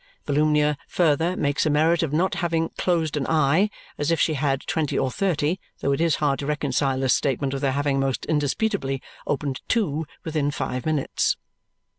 [0.25, 3.69] Volumnia further makes a merit of not having "closed an eye"
[3.99, 7.53] as if she had twenty or thirty though it is hard to reconcile this statement
[7.53, 11.37] with her having most indisputably opened two within five minutes.